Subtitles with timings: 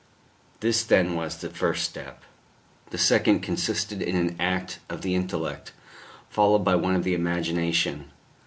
[0.61, 2.23] This then was the first step.
[2.89, 5.73] The second consisted in an act of the intellect,
[6.27, 8.09] followed by one of the imagination.